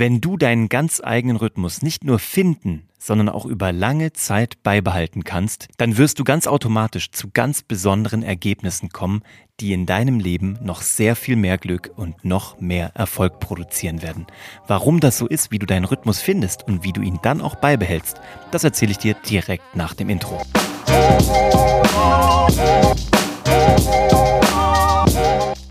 [0.00, 5.24] Wenn du deinen ganz eigenen Rhythmus nicht nur finden, sondern auch über lange Zeit beibehalten
[5.24, 9.22] kannst, dann wirst du ganz automatisch zu ganz besonderen Ergebnissen kommen,
[9.58, 14.28] die in deinem Leben noch sehr viel mehr Glück und noch mehr Erfolg produzieren werden.
[14.68, 17.56] Warum das so ist, wie du deinen Rhythmus findest und wie du ihn dann auch
[17.56, 18.20] beibehältst,
[18.52, 20.40] das erzähle ich dir direkt nach dem Intro.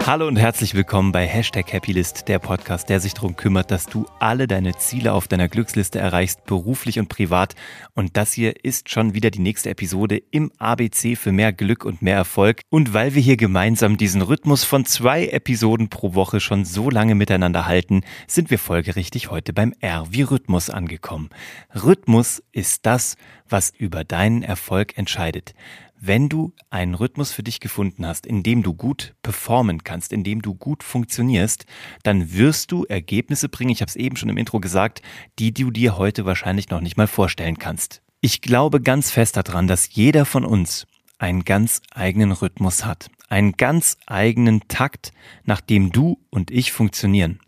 [0.07, 4.05] Hallo und herzlich willkommen bei Hashtag Happylist, der Podcast, der sich darum kümmert, dass du
[4.19, 7.55] alle deine Ziele auf deiner Glücksliste erreichst, beruflich und privat.
[7.93, 12.01] Und das hier ist schon wieder die nächste Episode im ABC für mehr Glück und
[12.01, 12.61] mehr Erfolg.
[12.69, 17.13] Und weil wir hier gemeinsam diesen Rhythmus von zwei Episoden pro Woche schon so lange
[17.13, 21.31] miteinander halten, sind wir folgerichtig heute beim R wie Rhythmus angekommen.
[21.75, 23.17] Rhythmus ist das,
[23.49, 25.53] was über deinen Erfolg entscheidet.
[25.99, 30.23] Wenn du einen Rhythmus für dich gefunden hast, in dem du gut performen kannst, in
[30.23, 31.65] dem du gut funktionierst,
[32.03, 35.01] dann wirst du Ergebnisse bringen, ich habe es eben schon im Intro gesagt,
[35.39, 38.03] die du dir heute wahrscheinlich noch nicht mal vorstellen kannst.
[38.21, 40.85] Ich glaube ganz fest daran, dass jeder von uns
[41.17, 45.11] einen ganz eigenen Rhythmus hat, einen ganz eigenen Takt,
[45.45, 47.39] nach dem du und ich funktionieren.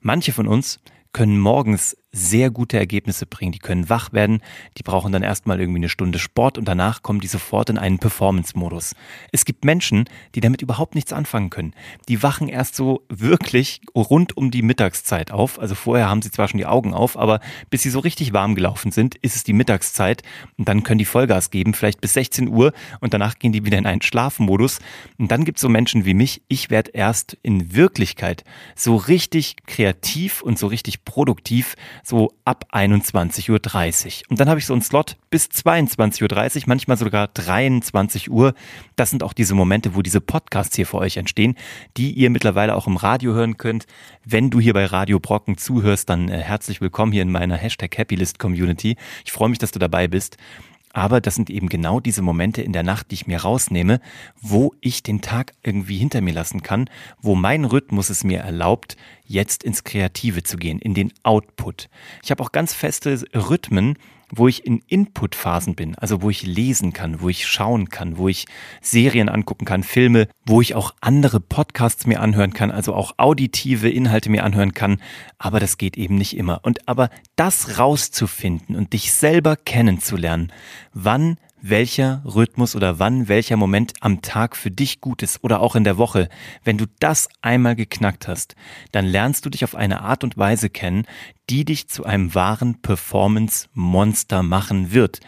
[0.00, 0.80] Manche von uns
[1.12, 3.52] können morgens sehr gute Ergebnisse bringen.
[3.52, 4.40] Die können wach werden,
[4.78, 7.98] die brauchen dann erstmal irgendwie eine Stunde Sport und danach kommen die sofort in einen
[7.98, 8.94] Performance-Modus.
[9.30, 11.74] Es gibt Menschen, die damit überhaupt nichts anfangen können.
[12.08, 15.58] Die wachen erst so wirklich rund um die Mittagszeit auf.
[15.58, 18.54] Also vorher haben sie zwar schon die Augen auf, aber bis sie so richtig warm
[18.54, 20.22] gelaufen sind, ist es die Mittagszeit
[20.56, 23.78] und dann können die Vollgas geben, vielleicht bis 16 Uhr und danach gehen die wieder
[23.78, 24.78] in einen Schlafmodus.
[25.18, 29.56] Und dann gibt es so Menschen wie mich, ich werde erst in Wirklichkeit so richtig
[29.66, 34.30] kreativ und so richtig produktiv, so ab 21.30 Uhr.
[34.30, 38.54] Und dann habe ich so einen Slot bis 22.30 Uhr, manchmal sogar 23 Uhr.
[38.96, 41.56] Das sind auch diese Momente, wo diese Podcasts hier für euch entstehen,
[41.96, 43.86] die ihr mittlerweile auch im Radio hören könnt.
[44.24, 47.96] Wenn du hier bei Radio Brocken zuhörst, dann äh, herzlich willkommen hier in meiner Hashtag
[47.98, 48.96] Happylist Community.
[49.24, 50.36] Ich freue mich, dass du dabei bist.
[50.92, 54.00] Aber das sind eben genau diese Momente in der Nacht, die ich mir rausnehme,
[54.40, 56.88] wo ich den Tag irgendwie hinter mir lassen kann,
[57.20, 58.96] wo mein Rhythmus es mir erlaubt,
[59.28, 61.88] jetzt ins Kreative zu gehen, in den Output.
[62.24, 63.96] Ich habe auch ganz feste Rhythmen,
[64.30, 68.28] wo ich in Input-Phasen bin, also wo ich lesen kann, wo ich schauen kann, wo
[68.28, 68.46] ich
[68.80, 73.88] Serien angucken kann, Filme, wo ich auch andere Podcasts mir anhören kann, also auch auditive
[73.88, 75.00] Inhalte mir anhören kann,
[75.38, 76.60] aber das geht eben nicht immer.
[76.62, 80.52] Und aber das rauszufinden und dich selber kennenzulernen,
[80.92, 85.76] wann welcher Rhythmus oder wann welcher Moment am Tag für dich gut ist oder auch
[85.76, 86.28] in der Woche.
[86.64, 88.56] Wenn du das einmal geknackt hast,
[88.92, 91.06] dann lernst du dich auf eine Art und Weise kennen,
[91.50, 95.20] die dich zu einem wahren Performance-Monster machen wird.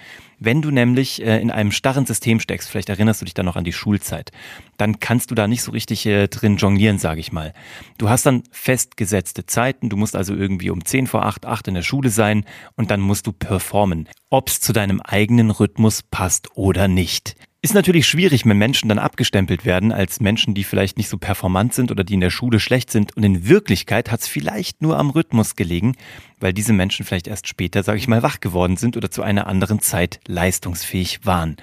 [0.42, 3.56] Wenn du nämlich äh, in einem starren System steckst, vielleicht erinnerst du dich dann noch
[3.56, 4.32] an die Schulzeit,
[4.78, 7.52] dann kannst du da nicht so richtig äh, drin jonglieren, sage ich mal.
[7.98, 11.74] Du hast dann festgesetzte Zeiten, du musst also irgendwie um 10 vor 8, 8 in
[11.74, 16.56] der Schule sein und dann musst du performen, ob es zu deinem eigenen Rhythmus passt
[16.56, 17.36] oder nicht.
[17.62, 21.74] Ist natürlich schwierig, wenn Menschen dann abgestempelt werden als Menschen, die vielleicht nicht so performant
[21.74, 23.14] sind oder die in der Schule schlecht sind.
[23.18, 25.94] Und in Wirklichkeit hat es vielleicht nur am Rhythmus gelegen,
[26.38, 29.46] weil diese Menschen vielleicht erst später, sage ich mal, wach geworden sind oder zu einer
[29.46, 31.58] anderen Zeit leistungsfähig waren.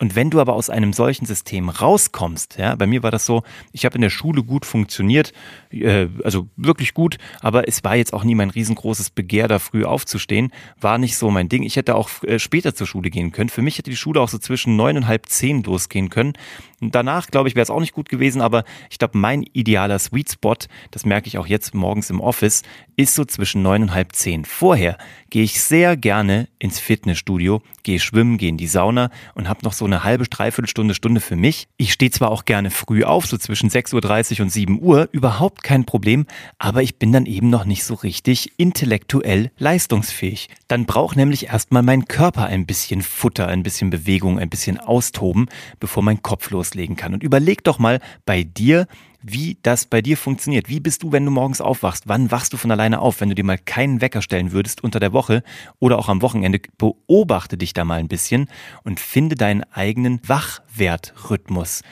[0.00, 3.42] Und wenn du aber aus einem solchen System rauskommst, ja, bei mir war das so,
[3.72, 5.32] ich habe in der Schule gut funktioniert,
[5.70, 9.84] äh, also wirklich gut, aber es war jetzt auch nie mein riesengroßes Begehr, da früh
[9.84, 11.64] aufzustehen, war nicht so mein Ding.
[11.64, 13.48] Ich hätte auch äh, später zur Schule gehen können.
[13.48, 16.34] Für mich hätte die Schule auch so zwischen neun und halb zehn losgehen können.
[16.80, 20.32] Danach, glaube ich, wäre es auch nicht gut gewesen, aber ich glaube, mein idealer Sweet
[20.32, 20.56] Spot,
[20.92, 22.62] das merke ich auch jetzt morgens im Office,
[22.96, 24.44] ist so zwischen neun und halb zehn.
[24.44, 24.96] Vorher
[25.30, 29.72] gehe ich sehr gerne ins Fitnessstudio, gehe schwimmen, gehe in die Sauna und habe noch
[29.72, 31.68] so eine halbe, dreiviertel Stunde, Stunde für mich.
[31.76, 35.62] Ich stehe zwar auch gerne früh auf, so zwischen 6.30 Uhr und 7 Uhr, überhaupt
[35.62, 36.26] kein Problem,
[36.58, 40.48] aber ich bin dann eben noch nicht so richtig intellektuell leistungsfähig.
[40.66, 45.46] Dann braucht nämlich erstmal mein Körper ein bisschen Futter, ein bisschen Bewegung, ein bisschen Austoben,
[45.80, 47.14] bevor mein Kopf loslegen kann.
[47.14, 48.86] Und überleg doch mal bei dir,
[49.20, 50.68] wie das bei dir funktioniert.
[50.68, 52.04] Wie bist du, wenn du morgens aufwachst?
[52.06, 55.00] Wann wachst du von alleine auf, wenn du dir mal keinen Wecker stellen würdest unter
[55.00, 55.42] der Woche
[55.80, 56.60] oder auch am Wochenende?
[56.76, 58.48] Beobachte dich da mal ein bisschen
[58.84, 61.82] und finde deinen eigenen Wachwertrhythmus.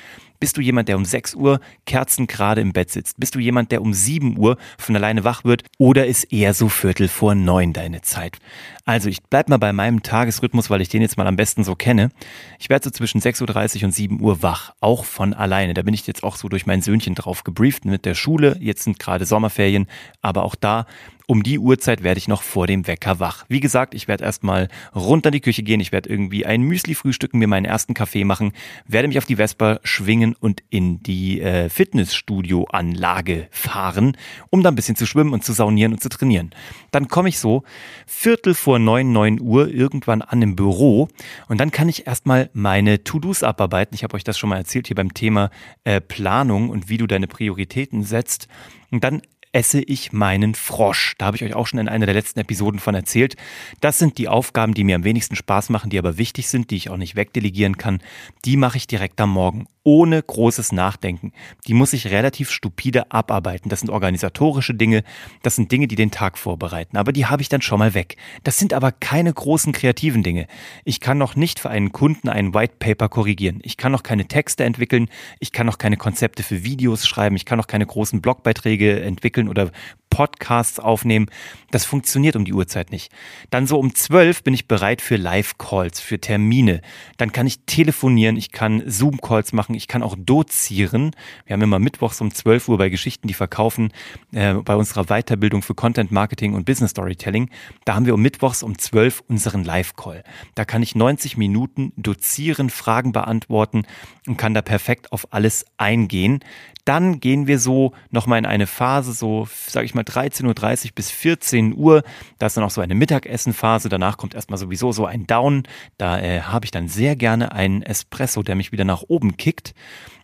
[0.41, 3.19] Bist du jemand, der um 6 Uhr kerzengerade im Bett sitzt?
[3.19, 5.65] Bist du jemand, der um 7 Uhr von alleine wach wird?
[5.79, 8.39] Oder ist eher so Viertel vor neun deine Zeit?
[8.85, 11.75] Also ich bleib mal bei meinem Tagesrhythmus, weil ich den jetzt mal am besten so
[11.75, 12.11] kenne.
[12.59, 15.75] Ich werde so zwischen 6.30 Uhr und 7 Uhr wach, auch von alleine.
[15.75, 18.57] Da bin ich jetzt auch so durch mein Söhnchen drauf gebrieft mit der Schule.
[18.61, 19.87] Jetzt sind gerade Sommerferien,
[20.23, 20.87] aber auch da
[21.27, 23.45] um die Uhrzeit werde ich noch vor dem Wecker wach.
[23.49, 26.95] Wie gesagt, ich werde erstmal runter in die Küche gehen, ich werde irgendwie ein Müsli
[26.95, 28.53] frühstücken, mir meinen ersten Kaffee machen,
[28.87, 34.17] werde mich auf die Vespa schwingen und in die äh, Fitnessstudio-Anlage fahren,
[34.51, 36.51] um da ein bisschen zu schwimmen und zu saunieren und zu trainieren.
[36.93, 37.65] Dann komme ich so
[38.07, 41.09] Viertel vor neun, neun Uhr irgendwann an im Büro
[41.49, 43.95] und dann kann ich erstmal meine To-Dos abarbeiten.
[43.97, 45.51] Ich habe euch das schon mal erzählt hier beim Thema
[45.83, 48.47] äh, Planung und wie du deine Prioritäten setzt.
[48.93, 49.23] Und dann
[49.57, 51.15] esse ich meinen Frosch.
[51.17, 53.37] Da habe ich euch auch schon in einer der letzten Episoden von erzählt.
[53.81, 56.77] Das sind die Aufgaben, die mir am wenigsten Spaß machen, die aber wichtig sind, die
[56.77, 58.01] ich auch nicht wegdelegieren kann.
[58.45, 61.33] Die mache ich direkt am Morgen ohne großes Nachdenken.
[61.69, 63.69] Die muss ich relativ stupide abarbeiten.
[63.69, 65.05] Das sind organisatorische Dinge,
[65.43, 66.97] das sind Dinge, die den Tag vorbereiten.
[66.97, 68.17] Aber die habe ich dann schon mal weg.
[68.43, 70.49] Das sind aber keine großen kreativen Dinge.
[70.85, 73.61] Ich kann noch nicht für einen Kunden einen White Paper korrigieren.
[73.63, 75.09] Ich kann noch keine Texte entwickeln.
[75.39, 77.37] Ich kann noch keine Konzepte für Videos schreiben.
[77.37, 79.71] Ich kann noch keine großen Blogbeiträge entwickeln oder
[80.17, 81.27] Podcasts aufnehmen.
[81.71, 83.13] Das funktioniert um die Uhrzeit nicht.
[83.51, 86.81] Dann so um zwölf bin ich bereit für Live-Calls, für Termine.
[87.19, 91.11] Dann kann ich telefonieren, ich kann Zoom-Calls machen, ich kann auch dozieren.
[91.45, 93.93] Wir haben immer mittwochs um 12 Uhr bei Geschichten, die verkaufen,
[94.33, 97.51] äh, bei unserer Weiterbildung für Content Marketing und Business Storytelling.
[97.85, 100.25] Da haben wir um mittwochs um 12 unseren Live-Call.
[100.55, 103.83] Da kann ich 90 Minuten dozieren, Fragen beantworten
[104.27, 106.41] und kann da perfekt auf alles eingehen.
[106.87, 111.11] Dann gehen wir so nochmal in eine Phase, so sage ich mal 13.30 Uhr bis
[111.11, 112.05] 14 Uhr.
[112.39, 113.89] Da ist dann auch so eine Mittagessenphase.
[113.89, 115.65] Danach kommt erstmal sowieso so ein Down.
[115.99, 119.75] Da äh, habe ich dann sehr gerne einen Espresso, der mich wieder nach oben kickt.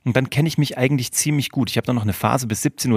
[0.04, 1.68] Und dann kenne ich mich eigentlich ziemlich gut.
[1.68, 2.90] Ich habe dann noch eine Phase bis 17.20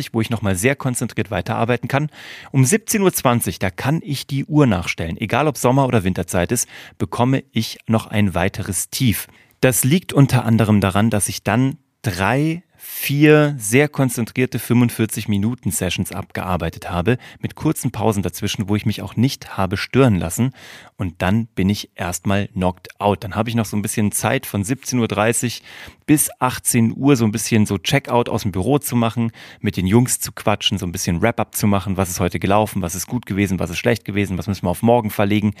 [0.00, 2.08] Uhr, wo ich nochmal sehr konzentriert weiterarbeiten kann.
[2.50, 5.16] Um 17.20 Uhr, da kann ich die Uhr nachstellen.
[5.16, 9.28] Egal ob Sommer- oder Winterzeit ist, bekomme ich noch ein weiteres Tief.
[9.60, 12.64] Das liegt unter anderem daran, dass ich dann drei
[13.02, 19.02] vier sehr konzentrierte 45 Minuten Sessions abgearbeitet habe, mit kurzen Pausen dazwischen, wo ich mich
[19.02, 20.52] auch nicht habe stören lassen.
[20.96, 23.24] Und dann bin ich erstmal knocked out.
[23.24, 25.66] Dann habe ich noch so ein bisschen Zeit von 17.30 Uhr
[26.06, 29.88] bis 18 Uhr so ein bisschen so Checkout aus dem Büro zu machen, mit den
[29.88, 33.08] Jungs zu quatschen, so ein bisschen Wrap-up zu machen, was ist heute gelaufen, was ist
[33.08, 35.54] gut gewesen, was ist schlecht gewesen, was müssen wir auf morgen verlegen.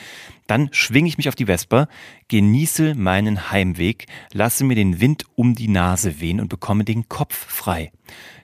[0.46, 1.88] Dann schwinge ich mich auf die Vespa,
[2.28, 7.31] genieße meinen Heimweg, lasse mir den Wind um die Nase wehen und bekomme den Kopf
[7.34, 7.92] frei.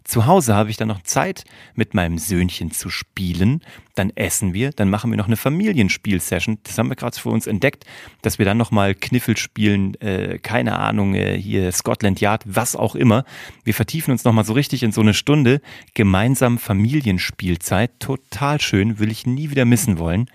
[0.09, 1.45] Zu Hause habe ich dann noch Zeit,
[1.75, 3.63] mit meinem Söhnchen zu spielen.
[3.95, 6.61] Dann essen wir, dann machen wir noch eine Familienspielsession.
[6.63, 7.85] Das haben wir gerade für uns entdeckt,
[8.23, 12.95] dass wir dann nochmal Kniffel spielen, äh, keine Ahnung, äh, hier Scotland Yard, was auch
[12.95, 13.25] immer.
[13.65, 15.61] Wir vertiefen uns nochmal so richtig in so eine Stunde
[15.93, 18.01] gemeinsam Familienspielzeit.
[18.01, 20.31] Total schön, will ich nie wieder missen wollen.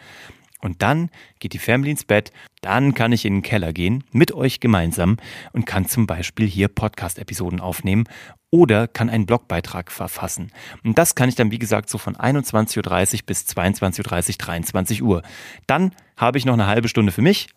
[0.62, 1.10] Und dann
[1.40, 5.18] geht die Family ins Bett, dann kann ich in den Keller gehen, mit euch gemeinsam
[5.52, 8.06] und kann zum Beispiel hier Podcast-Episoden aufnehmen
[8.54, 10.52] oder kann einen Blogbeitrag verfassen.
[10.84, 15.02] Und das kann ich dann, wie gesagt, so von 21.30 Uhr bis 22.30 Uhr, 23
[15.02, 15.24] Uhr.
[15.66, 17.48] Dann habe ich noch eine halbe Stunde für mich,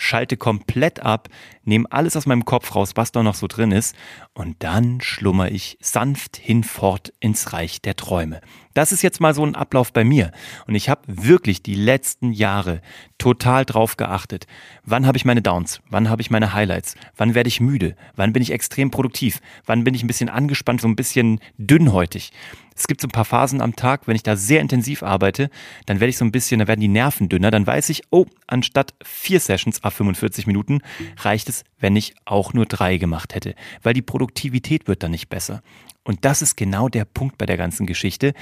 [0.00, 1.28] schalte komplett ab,
[1.64, 3.94] nehme alles aus meinem Kopf raus, was da noch so drin ist,
[4.34, 8.40] und dann schlummer ich sanft hinfort ins Reich der Träume.
[8.74, 10.30] Das ist jetzt mal so ein Ablauf bei mir.
[10.66, 12.80] Und ich habe wirklich die letzten Jahre
[13.18, 14.46] total drauf geachtet.
[14.84, 15.80] Wann habe ich meine Downs?
[15.90, 16.94] Wann habe ich meine Highlights?
[17.16, 17.96] Wann werde ich müde?
[18.14, 19.40] Wann bin ich extrem produktiv?
[19.66, 22.32] Wann bin ich ein bisschen angespannt, so ein bisschen dünnhäutig?
[22.80, 25.50] Es gibt so ein paar Phasen am Tag, wenn ich da sehr intensiv arbeite,
[25.84, 28.24] dann werde ich so ein bisschen, dann werden die Nerven dünner, dann weiß ich, oh,
[28.46, 30.80] anstatt vier Sessions a 45 Minuten
[31.18, 35.28] reicht es, wenn ich auch nur drei gemacht hätte, weil die Produktivität wird dann nicht
[35.28, 35.62] besser.
[36.04, 38.32] Und das ist genau der Punkt bei der ganzen Geschichte.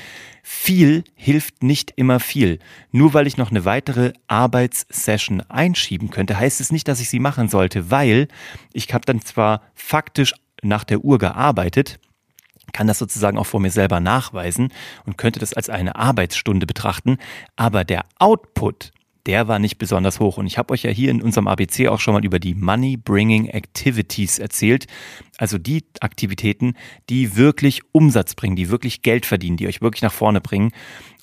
[0.44, 2.60] Viel hilft nicht immer viel.
[2.92, 7.18] Nur weil ich noch eine weitere Arbeitssession einschieben könnte, heißt es nicht, dass ich sie
[7.18, 8.28] machen sollte, weil
[8.72, 11.98] ich habe dann zwar faktisch nach der Uhr gearbeitet,
[12.72, 14.72] kann das sozusagen auch vor mir selber nachweisen
[15.06, 17.18] und könnte das als eine Arbeitsstunde betrachten,
[17.56, 18.92] aber der Output,
[19.28, 20.38] der war nicht besonders hoch.
[20.38, 22.96] Und ich habe euch ja hier in unserem ABC auch schon mal über die Money
[22.96, 24.86] Bringing Activities erzählt.
[25.36, 26.74] Also die Aktivitäten,
[27.10, 30.72] die wirklich Umsatz bringen, die wirklich Geld verdienen, die euch wirklich nach vorne bringen.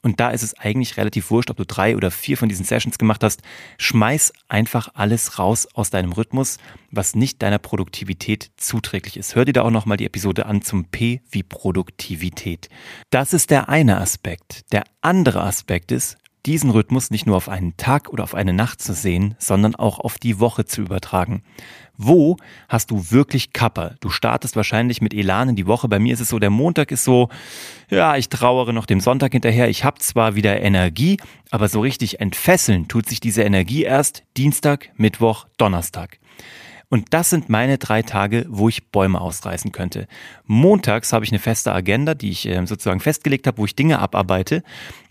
[0.04, 3.00] Und da ist es eigentlich relativ wurscht, ob du drei oder vier von diesen Sessions
[3.00, 3.42] gemacht hast.
[3.80, 6.60] Schmeiß einfach alles raus aus deinem Rhythmus,
[6.92, 9.34] was nicht deiner Produktivität zuträglich ist.
[9.34, 12.70] Hör dir da auch nochmal die Episode an zum P wie Produktivität.
[13.10, 14.72] Das ist der eine Aspekt.
[14.72, 18.82] Der andere Aspekt ist, diesen Rhythmus nicht nur auf einen Tag oder auf eine Nacht
[18.82, 21.44] zu sehen, sondern auch auf die Woche zu übertragen.
[21.98, 22.38] Wo
[22.68, 23.96] hast du wirklich Kapper?
[24.02, 25.88] Du startest wahrscheinlich mit Elan in die Woche.
[25.88, 27.30] Bei mir ist es so, der Montag ist so,
[27.90, 29.70] ja, ich trauere noch dem Sonntag hinterher.
[29.70, 31.18] Ich habe zwar wieder Energie,
[31.52, 36.20] aber so richtig entfesseln tut sich diese Energie erst Dienstag, Mittwoch, Donnerstag.
[36.90, 40.08] Und das sind meine drei Tage, wo ich Bäume ausreißen könnte.
[40.46, 44.00] Montags habe ich eine feste Agenda, die ich ähm, sozusagen festgelegt habe, wo ich Dinge
[44.00, 44.64] abarbeite.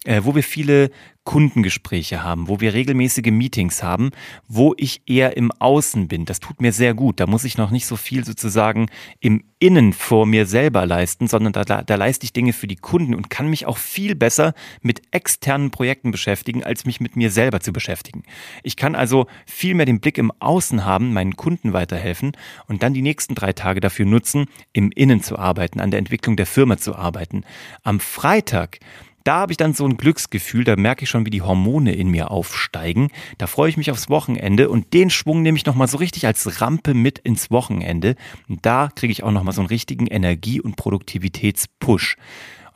[0.04, 0.90] Äh, wo wir viele
[1.24, 4.10] Kundengespräche haben, wo wir regelmäßige Meetings haben,
[4.46, 6.26] wo ich eher im Außen bin.
[6.26, 7.18] Das tut mir sehr gut.
[7.18, 11.54] Da muss ich noch nicht so viel sozusagen im Innen vor mir selber leisten, sondern
[11.54, 14.52] da, da, da leiste ich Dinge für die Kunden und kann mich auch viel besser
[14.82, 18.24] mit externen Projekten beschäftigen, als mich mit mir selber zu beschäftigen.
[18.62, 22.32] Ich kann also viel mehr den Blick im Außen haben, meinen Kunden weiterhelfen
[22.66, 24.44] und dann die nächsten drei Tage dafür nutzen,
[24.74, 27.44] im Innen zu arbeiten, an der Entwicklung der Firma zu arbeiten.
[27.82, 28.80] Am Freitag
[29.24, 32.08] da habe ich dann so ein Glücksgefühl, da merke ich schon, wie die Hormone in
[32.08, 33.08] mir aufsteigen.
[33.38, 36.60] Da freue ich mich aufs Wochenende und den Schwung nehme ich nochmal so richtig als
[36.60, 38.16] Rampe mit ins Wochenende.
[38.48, 42.16] Und da kriege ich auch nochmal so einen richtigen Energie- und Produktivitätspush.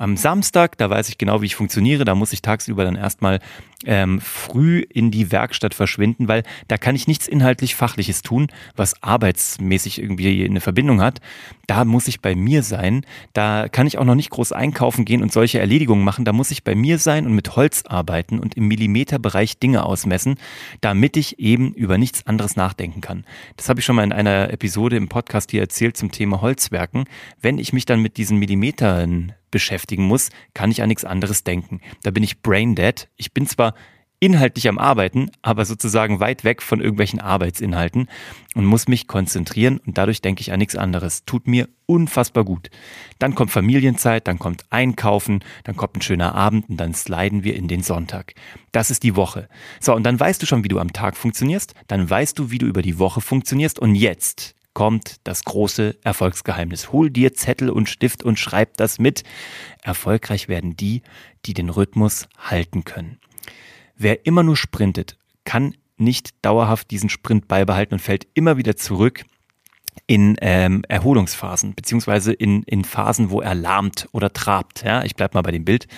[0.00, 3.40] Am Samstag, da weiß ich genau, wie ich funktioniere, da muss ich tagsüber dann erstmal
[3.84, 9.02] ähm, früh in die Werkstatt verschwinden, weil da kann ich nichts inhaltlich Fachliches tun, was
[9.02, 11.20] arbeitsmäßig irgendwie eine Verbindung hat.
[11.66, 13.04] Da muss ich bei mir sein.
[13.32, 16.24] Da kann ich auch noch nicht groß einkaufen gehen und solche Erledigungen machen.
[16.24, 20.36] Da muss ich bei mir sein und mit Holz arbeiten und im Millimeterbereich Dinge ausmessen,
[20.80, 23.24] damit ich eben über nichts anderes nachdenken kann.
[23.56, 27.06] Das habe ich schon mal in einer Episode im Podcast hier erzählt zum Thema Holzwerken.
[27.42, 31.80] Wenn ich mich dann mit diesen Millimetern beschäftigen muss, kann ich an nichts anderes denken.
[32.02, 33.08] Da bin ich brain dead.
[33.16, 33.74] Ich bin zwar
[34.20, 38.08] inhaltlich am Arbeiten, aber sozusagen weit weg von irgendwelchen Arbeitsinhalten
[38.54, 41.24] und muss mich konzentrieren und dadurch denke ich an nichts anderes.
[41.24, 42.70] Tut mir unfassbar gut.
[43.18, 47.54] Dann kommt Familienzeit, dann kommt Einkaufen, dann kommt ein schöner Abend und dann sliden wir
[47.54, 48.34] in den Sonntag.
[48.72, 49.48] Das ist die Woche.
[49.80, 52.58] So, und dann weißt du schon, wie du am Tag funktionierst, dann weißt du, wie
[52.58, 56.92] du über die Woche funktionierst und jetzt kommt das große Erfolgsgeheimnis.
[56.92, 59.24] Hol dir Zettel und Stift und schreib das mit.
[59.82, 61.02] Erfolgreich werden die,
[61.44, 63.18] die den Rhythmus halten können.
[63.96, 69.24] Wer immer nur sprintet, kann nicht dauerhaft diesen Sprint beibehalten und fällt immer wieder zurück
[70.06, 74.84] in ähm, Erholungsphasen, beziehungsweise in, in Phasen, wo er lahmt oder trabt.
[74.84, 75.88] Ja, ich bleib mal bei dem Bild.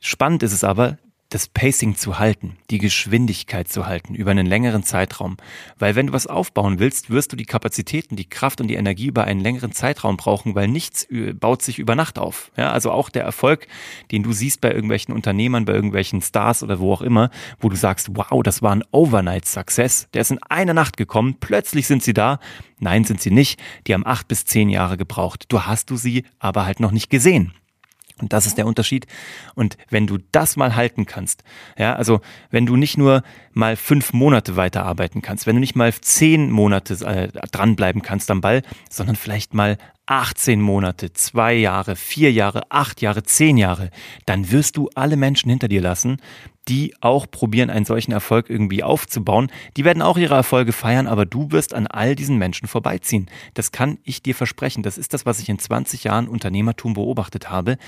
[0.00, 0.98] Spannend ist es aber,
[1.30, 5.36] das Pacing zu halten, die Geschwindigkeit zu halten über einen längeren Zeitraum.
[5.78, 9.06] Weil wenn du was aufbauen willst, wirst du die Kapazitäten, die Kraft und die Energie
[9.06, 12.50] über einen längeren Zeitraum brauchen, weil nichts baut sich über Nacht auf.
[12.56, 13.68] Ja, also auch der Erfolg,
[14.10, 17.76] den du siehst bei irgendwelchen Unternehmern, bei irgendwelchen Stars oder wo auch immer, wo du
[17.76, 22.02] sagst, wow, das war ein Overnight Success, der ist in einer Nacht gekommen, plötzlich sind
[22.02, 22.40] sie da.
[22.80, 23.60] Nein, sind sie nicht.
[23.86, 25.44] Die haben acht bis zehn Jahre gebraucht.
[25.48, 27.52] Du hast du sie aber halt noch nicht gesehen.
[28.20, 29.06] Und das ist der Unterschied.
[29.54, 31.42] Und wenn du das mal halten kannst,
[31.76, 33.22] ja, also wenn du nicht nur
[33.52, 38.40] mal fünf Monate weiterarbeiten kannst, wenn du nicht mal zehn Monate äh, dranbleiben kannst am
[38.40, 39.78] Ball, sondern vielleicht mal
[40.10, 43.90] 18 Monate, zwei Jahre, vier Jahre, acht Jahre, zehn Jahre,
[44.26, 46.16] dann wirst du alle Menschen hinter dir lassen,
[46.66, 49.52] die auch probieren, einen solchen Erfolg irgendwie aufzubauen.
[49.76, 53.30] Die werden auch ihre Erfolge feiern, aber du wirst an all diesen Menschen vorbeiziehen.
[53.54, 54.82] Das kann ich dir versprechen.
[54.82, 57.78] Das ist das, was ich in 20 Jahren Unternehmertum beobachtet habe.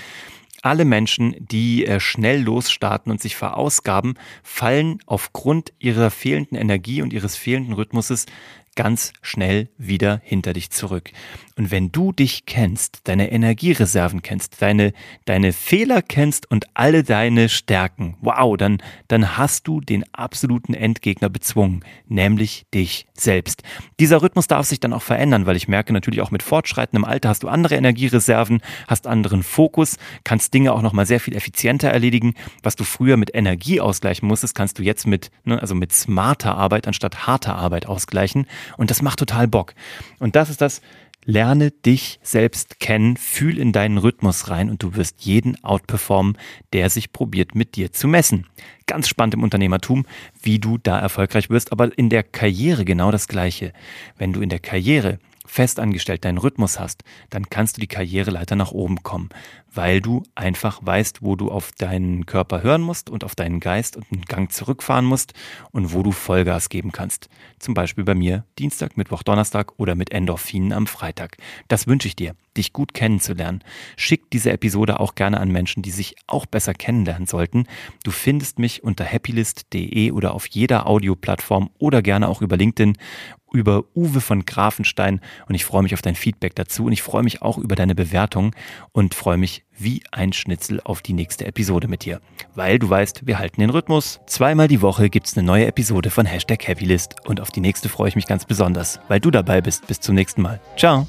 [0.61, 4.13] Alle Menschen, die äh, schnell losstarten und sich verausgaben,
[4.43, 8.27] fallen aufgrund ihrer fehlenden Energie und ihres fehlenden Rhythmuses
[8.75, 11.11] ganz schnell wieder hinter dich zurück.
[11.55, 14.91] Und wenn du dich kennst, deine Energiereserven kennst, deine,
[15.25, 21.29] deine Fehler kennst und alle deine Stärken, wow, dann, dann hast du den absoluten Endgegner
[21.29, 23.61] bezwungen, nämlich dich selbst.
[23.99, 27.29] Dieser Rhythmus darf sich dann auch verändern, weil ich merke natürlich auch mit fortschreitendem Alter
[27.29, 32.33] hast du andere Energiereserven, hast anderen Fokus, kannst Dinge auch nochmal sehr viel effizienter erledigen.
[32.63, 36.57] Was du früher mit Energie ausgleichen musstest, kannst du jetzt mit, ne, also mit smarter
[36.57, 38.47] Arbeit anstatt harter Arbeit ausgleichen.
[38.77, 39.73] Und das macht total Bock.
[40.19, 40.81] Und das ist das,
[41.25, 46.37] Lerne dich selbst kennen, fühl in deinen Rhythmus rein und du wirst jeden outperformen,
[46.73, 48.47] der sich probiert mit dir zu messen.
[48.87, 50.05] Ganz spannend im Unternehmertum,
[50.41, 53.71] wie du da erfolgreich wirst, aber in der Karriere genau das Gleiche.
[54.17, 58.71] Wenn du in der Karriere festangestellt deinen Rhythmus hast, dann kannst du die Karriereleiter nach
[58.71, 59.29] oben kommen,
[59.75, 63.97] weil du einfach weißt, wo du auf deinen Körper hören musst und auf deinen Geist
[63.97, 65.33] und einen Gang zurückfahren musst
[65.71, 67.29] und wo du Vollgas geben kannst.
[67.59, 71.37] Zum Beispiel bei mir Dienstag, Mittwoch, Donnerstag oder mit Endorphinen am Freitag.
[71.67, 73.63] Das wünsche ich dir, dich gut kennenzulernen.
[73.97, 77.65] Schick diese Episode auch gerne an Menschen, die sich auch besser kennenlernen sollten.
[78.03, 82.97] Du findest mich unter happylist.de oder auf jeder Audioplattform oder gerne auch über LinkedIn
[83.53, 87.23] über Uwe von Grafenstein und ich freue mich auf dein Feedback dazu und ich freue
[87.23, 88.53] mich auch über deine Bewertung
[88.91, 89.37] und freue
[89.77, 92.21] wie ein Schnitzel auf die nächste Episode mit dir.
[92.55, 94.19] Weil du weißt, wir halten den Rhythmus.
[94.27, 97.89] Zweimal die Woche gibt es eine neue Episode von Hashtag Happylist und auf die nächste
[97.89, 99.87] freue ich mich ganz besonders, weil du dabei bist.
[99.87, 100.59] Bis zum nächsten Mal.
[100.77, 101.07] Ciao.